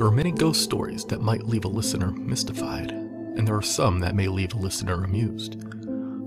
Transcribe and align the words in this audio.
There 0.00 0.06
are 0.06 0.10
many 0.10 0.32
ghost 0.32 0.62
stories 0.62 1.04
that 1.04 1.20
might 1.20 1.46
leave 1.46 1.66
a 1.66 1.68
listener 1.68 2.10
mystified, 2.12 2.90
and 2.90 3.46
there 3.46 3.54
are 3.54 3.60
some 3.60 4.00
that 4.00 4.14
may 4.14 4.28
leave 4.28 4.54
a 4.54 4.56
listener 4.56 5.04
amused. 5.04 5.62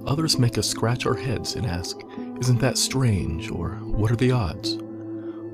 Others 0.06 0.38
make 0.38 0.60
us 0.60 0.70
scratch 0.70 1.08
our 1.08 1.16
heads 1.16 1.56
and 1.56 1.66
ask, 1.66 2.00
Isn't 2.40 2.60
that 2.60 2.78
strange? 2.78 3.50
or 3.50 3.70
What 3.78 4.12
are 4.12 4.16
the 4.16 4.32
odds? 4.32 4.78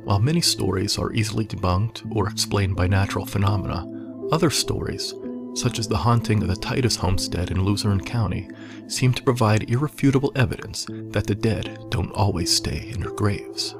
While 0.04 0.20
many 0.20 0.42
stories 0.42 0.98
are 0.98 1.14
easily 1.14 1.46
debunked 1.46 2.14
or 2.14 2.28
explained 2.28 2.76
by 2.76 2.88
natural 2.88 3.26
phenomena, 3.26 3.88
other 4.34 4.50
stories, 4.50 5.14
such 5.54 5.80
as 5.80 5.88
the 5.88 5.96
haunting 5.96 6.42
of 6.42 6.50
the 6.50 6.58
Titus 6.58 6.98
homestead 6.98 7.52
in 7.52 7.64
Luzerne 7.64 8.04
County, 8.04 8.50
seem 8.88 9.14
to 9.14 9.24
provide 9.24 9.70
irrefutable 9.70 10.34
evidence 10.36 10.86
that 10.90 11.26
the 11.26 11.36
dead 11.36 11.80
don't 11.88 12.12
always 12.12 12.54
stay 12.54 12.90
in 12.90 13.00
their 13.00 13.12
graves. 13.12 13.76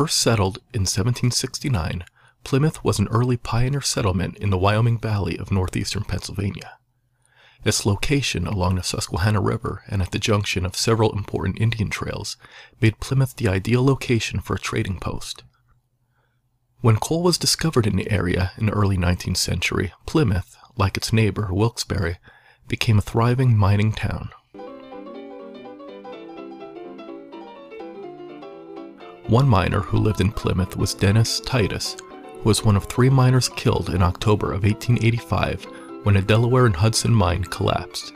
First 0.00 0.20
settled 0.20 0.60
in 0.72 0.86
1769, 0.88 2.04
Plymouth 2.42 2.82
was 2.82 2.98
an 2.98 3.08
early 3.08 3.36
pioneer 3.36 3.82
settlement 3.82 4.38
in 4.38 4.48
the 4.48 4.56
Wyoming 4.56 4.98
Valley 4.98 5.36
of 5.36 5.52
northeastern 5.52 6.04
Pennsylvania. 6.04 6.78
Its 7.66 7.84
location 7.84 8.46
along 8.46 8.76
the 8.76 8.82
Susquehanna 8.82 9.42
River 9.42 9.82
and 9.88 10.00
at 10.00 10.10
the 10.10 10.18
junction 10.18 10.64
of 10.64 10.74
several 10.74 11.12
important 11.12 11.60
Indian 11.60 11.90
trails 11.90 12.38
made 12.80 12.98
Plymouth 12.98 13.36
the 13.36 13.48
ideal 13.48 13.84
location 13.84 14.40
for 14.40 14.54
a 14.54 14.58
trading 14.58 14.98
post. 14.98 15.44
When 16.80 16.96
coal 16.96 17.22
was 17.22 17.36
discovered 17.36 17.86
in 17.86 17.96
the 17.96 18.10
area 18.10 18.52
in 18.56 18.64
the 18.64 18.72
early 18.72 18.96
19th 18.96 19.36
century, 19.36 19.92
Plymouth, 20.06 20.56
like 20.78 20.96
its 20.96 21.12
neighbor 21.12 21.50
Wilkes-Barre, 21.52 22.16
became 22.68 22.96
a 22.96 23.02
thriving 23.02 23.54
mining 23.54 23.92
town. 23.92 24.30
One 29.30 29.48
miner 29.48 29.78
who 29.78 29.98
lived 29.98 30.20
in 30.20 30.32
Plymouth 30.32 30.76
was 30.76 30.92
Dennis 30.92 31.38
Titus, 31.38 31.96
who 32.32 32.42
was 32.42 32.64
one 32.64 32.74
of 32.74 32.86
three 32.86 33.08
miners 33.08 33.48
killed 33.48 33.90
in 33.90 34.02
October 34.02 34.46
of 34.46 34.64
1885 34.64 35.68
when 36.02 36.16
a 36.16 36.20
Delaware 36.20 36.66
and 36.66 36.74
Hudson 36.74 37.14
mine 37.14 37.44
collapsed. 37.44 38.12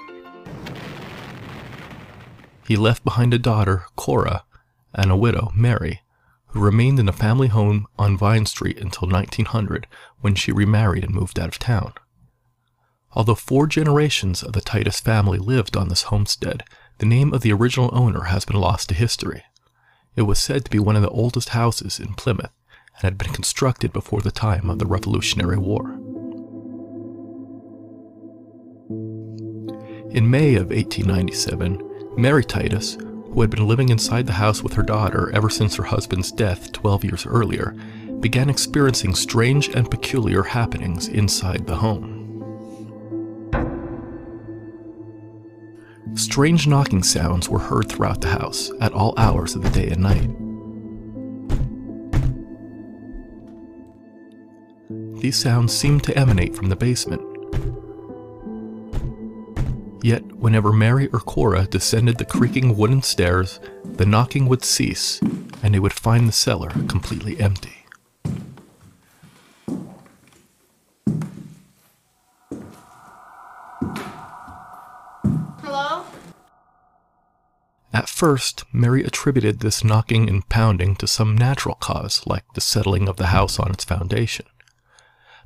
He 2.67 2.75
left 2.75 3.05
behind 3.05 3.33
a 3.33 3.39
daughter, 3.39 3.85
Cora, 3.95 4.43
and 4.93 5.13
a 5.13 5.17
widow, 5.17 5.53
Mary, 5.55 6.01
who 6.47 6.59
remained 6.59 6.99
in 6.99 7.09
a 7.09 7.13
family 7.13 7.47
home 7.47 7.87
on 7.97 8.17
Vine 8.17 8.47
Street 8.47 8.81
until 8.81 9.09
1900 9.09 9.87
when 10.21 10.35
she 10.35 10.51
remarried 10.51 11.05
and 11.05 11.15
moved 11.15 11.39
out 11.39 11.47
of 11.47 11.61
town. 11.61 11.93
Although 13.13 13.37
four 13.37 13.69
generations 13.69 14.43
of 14.43 14.53
the 14.53 14.61
Titus 14.61 14.99
family 14.99 15.39
lived 15.39 15.77
on 15.77 15.91
this 15.91 16.03
homestead, 16.11 16.65
the 16.99 17.07
name 17.07 17.33
of 17.33 17.43
the 17.43 17.53
original 17.53 17.91
owner 17.93 18.25
has 18.25 18.45
been 18.45 18.59
lost 18.59 18.89
to 18.89 18.97
history. 18.97 19.45
It 20.17 20.23
was 20.23 20.39
said 20.39 20.65
to 20.65 20.71
be 20.71 20.79
one 20.79 20.95
of 20.95 21.03
the 21.03 21.11
oldest 21.11 21.51
houses 21.51 21.99
in 21.99 22.15
Plymouth 22.15 22.53
and 22.95 23.03
had 23.03 23.19
been 23.19 23.33
constructed 23.33 23.93
before 23.93 24.21
the 24.21 24.31
time 24.31 24.71
of 24.71 24.79
the 24.79 24.87
Revolutionary 24.87 25.59
War. 25.59 25.99
In 30.11 30.31
May 30.31 30.55
of 30.55 30.71
1897, 30.71 32.15
Mary 32.17 32.45
Titus, 32.45 32.95
who 32.95 33.41
had 33.41 33.51
been 33.51 33.67
living 33.67 33.89
inside 33.89 34.29
the 34.29 34.35
house 34.35 34.63
with 34.63 34.75
her 34.75 34.85
daughter 34.85 35.33
ever 35.35 35.51
since 35.51 35.75
her 35.75 35.83
husband's 35.83 36.31
death 36.31 36.71
12 36.71 37.05
years 37.05 37.27
earlier, 37.27 37.75
began 38.21 38.49
experiencing 38.49 39.17
strange 39.17 39.69
and 39.71 39.91
peculiar 39.91 40.45
happenings 40.45 41.09
inside 41.09 41.67
the 41.67 41.75
home. 41.75 42.14
Strange 46.15 46.69
knocking 46.69 47.03
sounds 47.03 47.49
were 47.49 47.59
heard 47.59 47.89
throughout 47.89 48.21
the 48.21 48.29
house 48.29 48.71
at 48.81 48.93
all 48.93 49.15
hours 49.17 49.57
of 49.57 49.63
the 49.63 49.71
day 49.71 49.89
and 49.89 50.03
night. 50.03 50.31
These 55.21 55.37
sounds 55.37 55.73
seemed 55.77 56.05
to 56.05 56.17
emanate 56.17 56.55
from 56.55 56.69
the 56.69 56.77
basement. 56.77 57.23
Yet, 60.05 60.23
whenever 60.37 60.73
Mary 60.73 61.09
or 61.09 61.21
Cora 61.21 61.67
descended 61.67 62.19
the 62.19 62.27
creaking 62.27 62.77
wooden 62.77 63.03
stairs, 63.03 63.59
the 63.85 64.07
knocking 64.07 64.47
would 64.47 64.63
cease 64.65 65.21
and 65.63 65.75
they 65.75 65.79
would 65.79 65.95
find 65.95 66.29
the 66.29 66.33
cellar 66.33 66.71
completely 66.89 67.41
empty. 67.41 67.84
First, 78.15 78.65
Mary 78.73 79.03
attributed 79.03 79.59
this 79.59 79.83
knocking 79.83 80.29
and 80.29 80.49
pounding 80.49 80.95
to 80.97 81.07
some 81.07 81.37
natural 81.37 81.75
cause, 81.75 82.25
like 82.27 82.45
the 82.55 82.61
settling 82.61 83.09
of 83.09 83.17
the 83.17 83.27
house 83.27 83.59
on 83.59 83.73
its 83.73 83.85
foundation. 83.85 84.47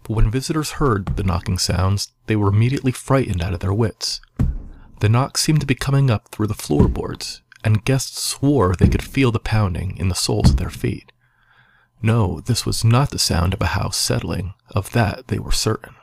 But 0.03 0.15
when 0.15 0.31
visitors 0.31 0.73
heard 0.73 1.17
the 1.17 1.25
knocking 1.25 1.59
sounds, 1.59 2.13
they 2.27 2.37
were 2.37 2.49
immediately 2.51 2.93
frightened 2.93 3.43
out 3.43 3.55
of 3.55 3.61
their 3.61 3.73
wits. 3.73 4.21
The 5.01 5.09
knock 5.09 5.39
seemed 5.39 5.61
to 5.61 5.67
be 5.67 5.75
coming 5.75 6.11
up 6.11 6.29
through 6.29 6.49
the 6.49 6.55
floorboards, 6.55 7.43
and 7.65 7.85
guests 7.85 8.23
swore 8.23 8.75
they 8.75 8.89
could 8.89 9.03
feel 9.03 9.33
the 9.33 9.39
pounding 9.39 9.97
in 9.97 10.09
the 10.09 10.15
soles 10.15 10.51
of 10.51 10.57
their 10.57 10.71
feet. 10.71 11.11
No, 12.03 12.41
this 12.41 12.67
was 12.67 12.85
not 12.85 13.11
the 13.11 13.19
sound 13.19 13.55
of 13.55 13.63
a 13.63 13.67
house 13.79 13.97
settling, 13.97 14.55
of 14.71 14.93
that 14.93 15.29
they 15.29 15.39
were 15.39 15.53
certain. 15.53 15.95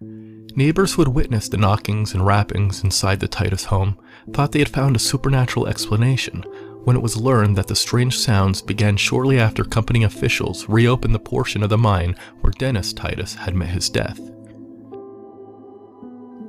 Neighbors 0.00 0.94
who 0.94 1.02
had 1.02 1.14
witnessed 1.14 1.50
the 1.50 1.56
knockings 1.56 2.14
and 2.14 2.24
rappings 2.24 2.82
inside 2.82 3.20
the 3.20 3.28
Titus 3.28 3.64
home 3.64 3.98
thought 4.32 4.52
they 4.52 4.58
had 4.58 4.68
found 4.68 4.96
a 4.96 5.00
supernatural 5.00 5.66
explanation 5.66 6.44
when 6.84 6.96
it 6.96 7.02
was 7.02 7.16
learned 7.16 7.56
that 7.56 7.66
the 7.66 7.76
strange 7.76 8.16
sounds 8.16 8.62
began 8.62 8.96
shortly 8.96 9.38
after 9.38 9.64
company 9.64 10.04
officials 10.04 10.68
reopened 10.68 11.14
the 11.14 11.18
portion 11.18 11.62
of 11.62 11.68
the 11.68 11.76
mine 11.76 12.16
where 12.40 12.52
Dennis 12.52 12.92
Titus 12.92 13.34
had 13.34 13.54
met 13.54 13.68
his 13.68 13.90
death. 13.90 14.18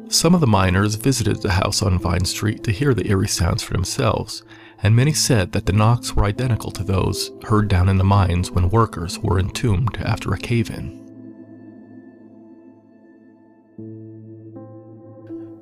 Some 0.08 0.34
of 0.34 0.42
the 0.42 0.48
miners 0.48 0.96
visited 0.96 1.42
the 1.42 1.52
house 1.52 1.84
on 1.84 2.00
Vine 2.00 2.26
Street 2.26 2.64
to 2.64 2.72
hear 2.72 2.94
the 2.94 3.08
eerie 3.08 3.28
sounds 3.28 3.62
for 3.62 3.74
themselves, 3.74 4.44
and 4.82 4.96
many 4.96 5.14
said 5.14 5.52
that 5.52 5.66
the 5.66 5.74
knocks 5.74 6.16
were 6.16 6.24
identical 6.24 6.72
to 6.72 6.84
those 6.84 7.32
heard 7.44 7.68
down 7.68 7.90
in 7.90 7.98
the 7.98 8.04
mines 8.04 8.50
when 8.50 8.70
workers 8.70 9.20
were 9.20 9.40
entombed 9.40 9.98
after 9.98 10.34
a 10.34 10.38
cave 10.38 10.70
in. 10.70 11.09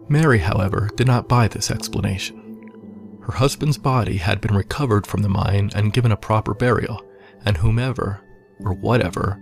Mary, 0.09 0.39
however, 0.39 0.89
did 0.95 1.07
not 1.07 1.27
buy 1.27 1.47
this 1.47 1.69
explanation. 1.69 3.19
Her 3.21 3.33
husband's 3.33 3.77
body 3.77 4.17
had 4.17 4.39
been 4.39 4.55
recovered 4.55 5.05
from 5.05 5.21
the 5.21 5.29
mine 5.29 5.69
and 5.75 5.91
given 5.91 6.11
a 6.11 6.17
proper 6.17 6.53
burial, 6.53 7.03
and 7.45 7.57
whomever, 7.57 8.21
or 8.59 8.73
whatever, 8.73 9.41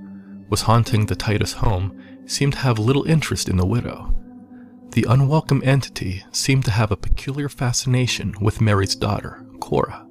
was 0.49 0.61
haunting 0.61 1.05
the 1.05 1.15
Titus 1.15 1.53
home 1.53 2.01
seemed 2.25 2.53
to 2.53 2.59
have 2.59 2.79
little 2.79 3.03
interest 3.03 3.47
in 3.47 3.57
the 3.57 3.65
widow. 3.65 4.13
The 4.91 5.05
unwelcome 5.07 5.61
entity 5.63 6.23
seemed 6.31 6.65
to 6.65 6.71
have 6.71 6.91
a 6.91 6.97
peculiar 6.97 7.49
fascination 7.49 8.33
with 8.41 8.61
Mary's 8.61 8.95
daughter, 8.95 9.45
Cora. 9.59 10.07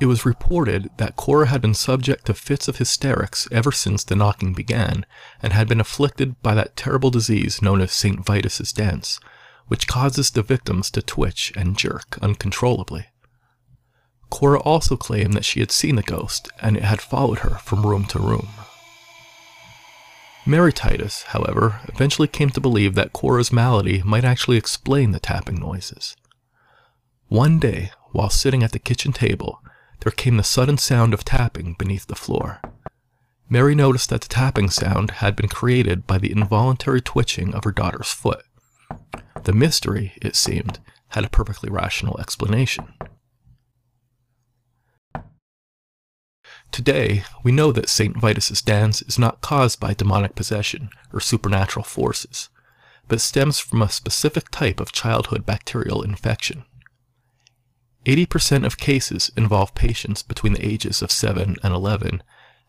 It 0.00 0.06
was 0.06 0.24
reported 0.24 0.90
that 0.96 1.16
Cora 1.16 1.48
had 1.48 1.60
been 1.60 1.74
subject 1.74 2.24
to 2.24 2.34
fits 2.34 2.68
of 2.68 2.78
hysterics 2.78 3.46
ever 3.52 3.70
since 3.70 4.02
the 4.02 4.16
knocking 4.16 4.54
began, 4.54 5.04
and 5.42 5.52
had 5.52 5.68
been 5.68 5.80
afflicted 5.80 6.40
by 6.42 6.54
that 6.54 6.74
terrible 6.74 7.10
disease 7.10 7.60
known 7.60 7.82
as 7.82 7.92
St. 7.92 8.24
Vitus's 8.24 8.72
dance, 8.72 9.20
which 9.68 9.86
causes 9.86 10.30
the 10.30 10.42
victims 10.42 10.90
to 10.92 11.02
twitch 11.02 11.52
and 11.54 11.76
jerk 11.76 12.18
uncontrollably. 12.22 13.08
Cora 14.30 14.60
also 14.60 14.96
claimed 14.96 15.34
that 15.34 15.44
she 15.44 15.60
had 15.60 15.70
seen 15.70 15.96
the 15.96 16.02
ghost, 16.02 16.48
and 16.60 16.78
it 16.78 16.84
had 16.84 17.02
followed 17.02 17.40
her 17.40 17.56
from 17.56 17.84
room 17.84 18.06
to 18.06 18.18
room. 18.18 18.48
Mary 20.46 20.72
Titus, 20.72 21.24
however, 21.24 21.80
eventually 21.88 22.26
came 22.26 22.48
to 22.50 22.60
believe 22.60 22.94
that 22.94 23.12
Cora's 23.12 23.52
malady 23.52 24.02
might 24.02 24.24
actually 24.24 24.56
explain 24.56 25.10
the 25.10 25.20
tapping 25.20 25.56
noises. 25.56 26.16
One 27.28 27.58
day, 27.58 27.90
while 28.12 28.30
sitting 28.30 28.62
at 28.62 28.72
the 28.72 28.78
kitchen 28.78 29.12
table, 29.12 29.60
there 30.00 30.12
came 30.12 30.36
the 30.36 30.42
sudden 30.42 30.78
sound 30.78 31.14
of 31.14 31.24
tapping 31.24 31.74
beneath 31.78 32.06
the 32.06 32.14
floor. 32.14 32.60
Mary 33.48 33.74
noticed 33.74 34.10
that 34.10 34.20
the 34.20 34.28
tapping 34.28 34.70
sound 34.70 35.10
had 35.12 35.34
been 35.34 35.48
created 35.48 36.06
by 36.06 36.18
the 36.18 36.30
involuntary 36.30 37.00
twitching 37.00 37.54
of 37.54 37.64
her 37.64 37.72
daughter's 37.72 38.12
foot. 38.12 38.44
The 39.42 39.52
mystery, 39.52 40.12
it 40.22 40.36
seemed, 40.36 40.78
had 41.08 41.24
a 41.24 41.30
perfectly 41.30 41.68
rational 41.68 42.18
explanation. 42.20 42.94
Today, 46.70 47.24
we 47.42 47.50
know 47.50 47.72
that 47.72 47.88
St. 47.88 48.16
Vitus's 48.16 48.62
dance 48.62 49.02
is 49.02 49.18
not 49.18 49.40
caused 49.40 49.80
by 49.80 49.92
demonic 49.92 50.36
possession 50.36 50.90
or 51.12 51.18
supernatural 51.18 51.84
forces, 51.84 52.48
but 53.08 53.20
stems 53.20 53.58
from 53.58 53.82
a 53.82 53.90
specific 53.90 54.50
type 54.50 54.78
of 54.78 54.92
childhood 54.92 55.44
bacterial 55.44 56.02
infection. 56.02 56.64
80% 58.06 58.64
of 58.64 58.78
cases 58.78 59.30
involve 59.36 59.74
patients 59.74 60.22
between 60.22 60.54
the 60.54 60.66
ages 60.66 61.02
of 61.02 61.10
7 61.10 61.56
and 61.62 61.74
11, 61.74 62.22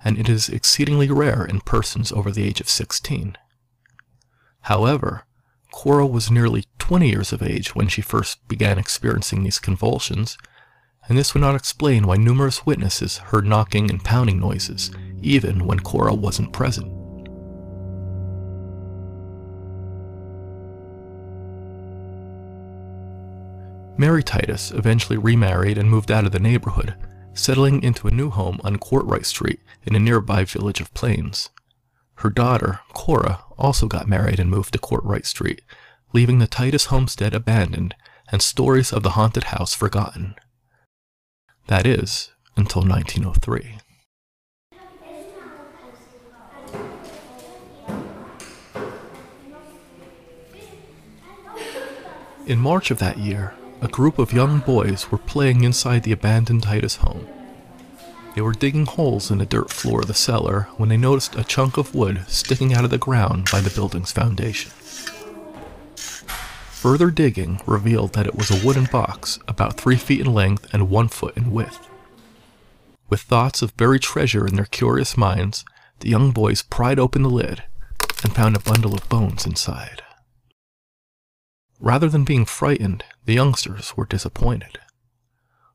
and 0.04 0.18
it 0.18 0.28
is 0.28 0.50
exceedingly 0.50 1.10
rare 1.10 1.46
in 1.46 1.62
persons 1.62 2.12
over 2.12 2.32
the 2.32 2.44
age 2.44 2.60
of 2.60 2.70
16. 2.70 3.38
However, 4.62 5.26
Cora 5.72 6.06
was 6.06 6.30
nearly 6.30 6.66
20 6.80 7.10
years 7.10 7.32
of 7.32 7.42
age 7.42 7.74
when 7.76 7.88
she 7.88 8.02
first 8.02 8.46
began 8.48 8.78
experiencing 8.78 9.44
these 9.44 9.60
convulsions, 9.60 10.38
and 11.08 11.18
this 11.18 11.34
would 11.34 11.42
not 11.42 11.56
explain 11.56 12.06
why 12.06 12.18
numerous 12.18 12.66
witnesses 12.66 13.18
heard 13.18 13.46
knocking 13.46 13.90
and 13.90 14.04
pounding 14.04 14.40
noises, 14.40 14.92
even 15.22 15.66
when 15.66 15.80
Cora 15.80 16.14
wasn't 16.14 16.54
present. 16.54 17.01
Mary 23.98 24.24
Titus 24.24 24.72
eventually 24.72 25.18
remarried 25.18 25.78
and 25.78 25.90
moved 25.90 26.12
out 26.12 26.26
of 26.26 26.32
the 26.32 26.40
neighborhood, 26.40 26.96
settling 27.34 27.84
into 27.84 28.08
a 28.08 28.12
new 28.12 28.30
home 28.30 28.60
on 28.64 28.78
Courtright 28.78 29.26
Street 29.26 29.60
in 29.84 29.96
a 29.96 30.00
nearby 30.00 30.44
village 30.44 30.82
of 30.82 30.94
Plains. 30.94 31.50
Her 32.16 32.30
daughter, 32.30 32.80
Cora, 32.94 33.44
also 33.58 33.88
got 33.88 34.08
married 34.08 34.40
and 34.40 34.50
moved 34.50 34.74
to 34.74 34.80
Courtright 34.80 35.26
Street, 35.26 35.62
leaving 36.14 36.40
the 36.40 36.48
Titus 36.48 36.86
homestead 36.86 37.34
abandoned 37.34 37.96
and 38.32 38.42
stories 38.42 38.92
of 38.92 39.04
the 39.04 39.12
haunted 39.12 39.46
house 39.46 39.74
forgotten. 39.74 40.36
That 41.68 41.86
is, 41.86 42.32
until 42.56 42.84
1903. 42.84 43.78
In 52.48 52.60
March 52.60 52.90
of 52.92 53.00
that 53.00 53.18
year, 53.18 53.54
a 53.82 53.88
group 53.88 54.20
of 54.20 54.32
young 54.32 54.60
boys 54.60 55.12
were 55.12 55.18
playing 55.18 55.64
inside 55.64 56.04
the 56.04 56.12
abandoned 56.12 56.62
Titus 56.62 56.98
home. 56.98 57.28
They 58.36 58.42
were 58.42 58.54
digging 58.54 58.86
holes 58.86 59.32
in 59.32 59.40
the 59.40 59.46
dirt 59.46 59.72
floor 59.72 60.02
of 60.02 60.08
the 60.08 60.14
cellar 60.14 60.70
when 60.78 60.90
they 60.90 60.98
noticed 60.98 61.36
a 61.36 61.44
chunk 61.44 61.78
of 61.78 61.96
wood 61.96 62.24
sticking 62.28 62.74
out 62.74 62.86
of 62.86 62.92
the 62.92 63.00
ground 63.00 63.50
by 63.52 63.60
the 63.60 63.72
building's 63.72 64.12
foundation. 64.12 64.72
Further 65.96 67.10
digging 67.10 67.60
revealed 67.66 68.14
that 68.14 68.28
it 68.28 68.36
was 68.36 68.52
a 68.52 68.66
wooden 68.66 68.86
box 68.86 69.40
about 69.48 69.78
three 69.78 69.98
feet 69.98 70.22
in 70.22 70.32
length 70.34 70.72
and 70.74 70.90
one 70.90 71.08
foot 71.08 71.36
in 71.36 71.52
width. 71.52 71.88
With 73.10 73.22
thoughts 73.22 73.62
of 73.62 73.76
buried 73.78 74.04
treasure 74.04 74.48
in 74.48 74.56
their 74.56 74.66
curious 74.66 75.18
minds, 75.18 75.66
the 76.00 76.10
young 76.10 76.32
boys 76.32 76.62
pried 76.62 77.00
open 77.00 77.24
the 77.24 77.30
lid 77.30 77.64
and 78.24 78.34
found 78.34 78.56
a 78.56 78.60
bundle 78.60 78.94
of 78.94 79.10
bones 79.10 79.46
inside. 79.46 80.04
Rather 81.82 82.08
than 82.08 82.24
being 82.24 82.46
frightened, 82.46 83.04
the 83.26 83.34
youngsters 83.34 83.98
were 83.98 84.06
disappointed. 84.06 84.78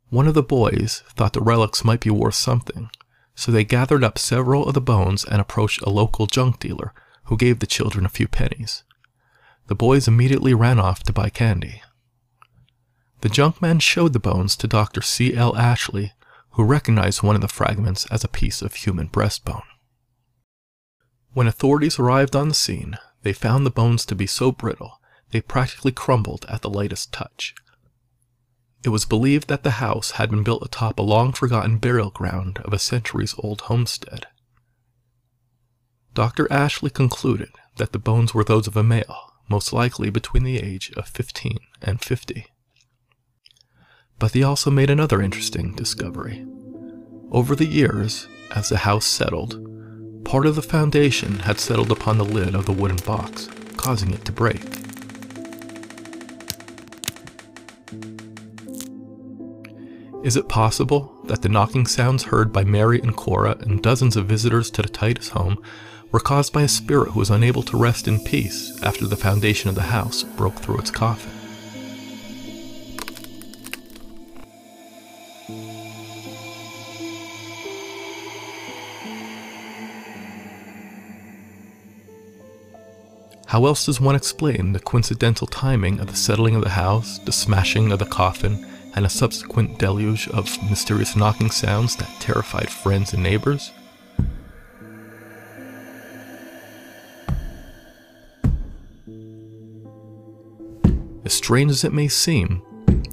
One 0.09 0.29
of 0.29 0.35
the 0.35 0.43
boys 0.43 1.03
thought 1.17 1.33
the 1.33 1.41
relics 1.41 1.85
might 1.85 1.99
be 1.99 2.11
worth 2.11 2.37
something, 2.37 2.91
so 3.35 3.51
they 3.51 3.65
gathered 3.65 4.05
up 4.05 4.17
several 4.17 4.69
of 4.69 4.75
the 4.75 4.81
bones 4.81 5.25
and 5.25 5.41
approached 5.41 5.83
a 5.83 5.91
local 5.91 6.27
junk 6.27 6.61
dealer 6.61 6.95
who 7.25 7.37
gave 7.37 7.59
the 7.59 7.67
children 7.67 8.07
a 8.07 8.09
few 8.09 8.29
pennies. 8.29 8.85
The 9.67 9.75
boys 9.75 10.07
immediately 10.07 10.55
ran 10.55 10.79
off 10.79 11.03
to 11.03 11.13
buy 11.13 11.29
candy. 11.29 11.83
The 13.23 13.29
junk 13.29 13.61
man 13.61 13.81
showed 13.81 14.13
the 14.13 14.21
bones 14.21 14.55
to 14.59 14.69
Dr. 14.69 15.03
C. 15.03 15.35
L. 15.35 15.57
Ashley, 15.57 16.13
who 16.51 16.63
recognized 16.63 17.25
one 17.25 17.35
of 17.35 17.43
the 17.43 17.49
fragments 17.49 18.07
as 18.13 18.23
a 18.23 18.29
piece 18.29 18.63
of 18.63 18.75
human 18.75 19.09
breastbone. 19.09 19.67
When 21.33 21.49
authorities 21.49 21.99
arrived 21.99 22.37
on 22.37 22.49
the 22.49 22.55
scene, 22.55 22.97
they 23.25 23.33
found 23.33 23.67
the 23.67 23.71
bones 23.71 24.07
to 24.07 24.15
be 24.15 24.29
so 24.29 24.53
brittle 24.53 25.01
they 25.31 25.41
practically 25.41 25.93
crumbled 25.93 26.47
at 26.49 26.63
the 26.63 26.71
lightest 26.71 27.13
touch. 27.13 27.55
It 28.85 28.91
was 28.91 29.05
believed 29.05 29.49
that 29.49 29.65
the 29.65 29.83
house 29.83 30.13
had 30.13 30.31
been 30.31 30.45
built 30.45 30.65
atop 30.65 30.99
a 30.99 31.03
long 31.03 31.33
forgotten 31.33 31.79
burial 31.79 32.11
ground 32.11 32.59
of 32.65 32.73
a 32.73 32.79
centuries 32.79 33.35
old 33.39 33.63
homestead. 33.63 34.27
Dr. 36.15 36.51
Ashley 36.53 36.91
concluded 36.91 37.51
that 37.77 37.93
the 37.93 37.99
bones 37.99 38.33
were 38.33 38.45
those 38.45 38.67
of 38.67 38.77
a 38.77 38.83
male, 38.83 39.33
most 39.49 39.73
likely 39.73 40.09
between 40.09 40.45
the 40.45 40.59
age 40.59 40.93
of 40.97 41.09
15 41.09 41.59
and 41.83 42.01
50. 42.01 42.47
But 44.19 44.33
he 44.33 44.43
also 44.43 44.71
made 44.71 44.89
another 44.89 45.21
interesting 45.21 45.75
discovery. 45.75 46.47
Over 47.31 47.55
the 47.55 47.67
years, 47.67 48.29
as 48.55 48.69
the 48.69 48.79
house 48.79 49.05
settled, 49.05 50.25
part 50.25 50.47
of 50.47 50.55
the 50.55 50.63
foundation 50.63 51.41
had 51.41 51.59
settled 51.59 51.91
upon 51.91 52.19
the 52.19 52.25
lid 52.25 52.55
of 52.55 52.67
the 52.67 52.73
wooden 52.73 53.05
box, 53.05 53.49
causing 53.77 54.15
it 54.15 54.25
to 54.25 54.33
break. 54.33 54.86
Is 60.27 60.35
it 60.35 60.49
possible 60.49 61.15
that 61.27 61.43
the 61.43 61.49
knocking 61.49 61.87
sounds 61.87 62.25
heard 62.25 62.53
by 62.53 62.65
Mary 62.65 63.01
and 63.01 63.15
Cora 63.15 63.57
and 63.61 63.81
dozens 63.81 64.17
of 64.17 64.27
visitors 64.27 64.73
to 64.73 64.83
the 64.83 64.89
Titus 64.89 65.29
home 65.29 65.63
were 66.11 66.19
caused 66.19 66.53
by 66.53 66.63
a 66.63 66.69
spirit 66.69 67.11
who 67.11 67.21
was 67.21 67.31
unable 67.31 67.63
to 67.63 67.77
rest 67.77 68.09
in 68.09 68.19
peace 68.19 68.77
after 68.83 69.07
the 69.07 69.15
foundation 69.15 69.69
of 69.69 69.77
the 69.77 69.83
house 69.83 70.25
broke 70.25 70.57
through 70.57 70.79
its 70.79 70.91
coffin? 70.91 71.31
How 83.47 83.65
else 83.65 83.87
does 83.87 84.01
one 84.01 84.17
explain 84.17 84.73
the 84.73 84.81
coincidental 84.81 85.47
timing 85.47 86.01
of 86.01 86.09
the 86.09 86.17
settling 86.17 86.57
of 86.57 86.65
the 86.65 86.71
house, 86.71 87.21
the 87.21 87.31
smashing 87.31 87.93
of 87.93 88.01
the 88.01 88.07
coffin, 88.07 88.67
and 88.97 89.05
a 89.05 89.11
subsequent 89.11 89.79
deluge 89.79 90.27
of 90.29 90.49
mysterious 90.71 91.15
knocking 91.15 91.51
sounds 91.51 91.95
that 91.97 92.11
terrified 92.19 92.71
friends 92.71 93.13
and 93.13 93.23
neighbors. 93.23 93.71
As 101.25 101.33
strange 101.33 101.71
as 101.71 101.85
it 101.85 101.93
may 101.93 102.09
seem, 102.09 102.63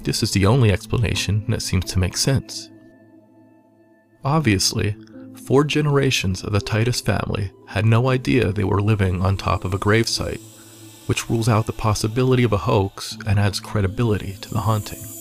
this 0.04 0.22
is 0.22 0.30
the 0.30 0.46
only 0.46 0.70
explanation 0.70 1.44
that 1.48 1.62
seems 1.62 1.84
to 1.86 1.98
make 1.98 2.16
sense. 2.16 2.70
Obviously, 4.24 4.96
four 5.46 5.64
generations 5.64 6.42
of 6.42 6.52
the 6.52 6.60
Titus 6.60 7.00
family 7.00 7.50
had 7.66 7.84
no 7.84 8.08
idea 8.08 8.52
they 8.52 8.64
were 8.64 8.80
living 8.80 9.20
on 9.20 9.36
top 9.36 9.64
of 9.64 9.74
a 9.74 9.78
gravesite, 9.78 10.40
which 11.06 11.28
rules 11.28 11.48
out 11.48 11.66
the 11.66 11.72
possibility 11.72 12.44
of 12.44 12.52
a 12.52 12.58
hoax 12.58 13.18
and 13.26 13.38
adds 13.38 13.60
credibility 13.60 14.36
to 14.40 14.48
the 14.48 14.60
haunting. 14.60 15.13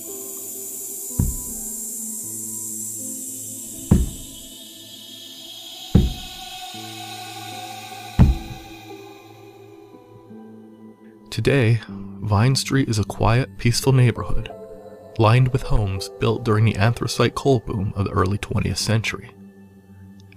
Today, 11.34 11.82
Vine 11.90 12.56
Street 12.56 12.88
is 12.88 13.00
a 13.00 13.04
quiet, 13.04 13.58
peaceful 13.58 13.92
neighborhood, 13.92 14.54
lined 15.18 15.48
with 15.48 15.64
homes 15.64 16.08
built 16.20 16.46
during 16.46 16.64
the 16.64 16.76
anthracite 16.76 17.34
coal 17.34 17.60
boom 17.60 17.92
of 17.96 18.06
the 18.06 18.12
early 18.12 18.38
20th 18.38 18.78
century. 18.78 19.32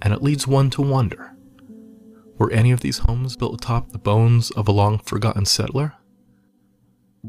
And 0.01 0.11
it 0.11 0.23
leads 0.23 0.47
one 0.47 0.71
to 0.71 0.81
wonder 0.81 1.35
were 2.39 2.51
any 2.51 2.71
of 2.71 2.79
these 2.79 2.97
homes 2.97 3.35
built 3.35 3.61
atop 3.61 3.91
the 3.91 3.99
bones 3.99 4.49
of 4.49 4.67
a 4.67 4.71
long 4.71 4.97
forgotten 4.97 5.45
settler? 5.45 5.93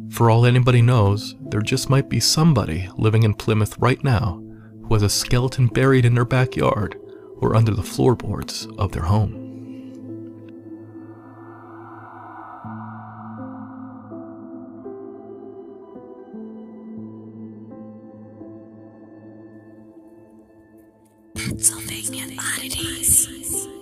For 0.08 0.30
all 0.30 0.46
anybody 0.46 0.80
knows, 0.80 1.36
there 1.38 1.60
just 1.60 1.90
might 1.90 2.08
be 2.08 2.20
somebody 2.20 2.88
living 2.96 3.22
in 3.22 3.34
Plymouth 3.34 3.76
right 3.76 4.02
now 4.02 4.42
who 4.84 4.94
has 4.94 5.02
a 5.02 5.10
skeleton 5.10 5.66
buried 5.66 6.06
in 6.06 6.14
their 6.14 6.24
backyard 6.24 6.98
or 7.36 7.54
under 7.54 7.74
the 7.74 7.82
floorboards 7.82 8.66
of 8.78 8.92
their 8.92 9.02
home. 9.02 9.47
Pennsylvania 21.38 22.24
Oddities. 22.36 23.77